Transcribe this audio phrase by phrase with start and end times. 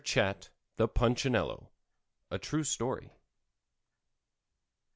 [0.03, 1.69] CHAT, THE PUNCHINELLO.
[2.31, 3.11] A TRUE STORY.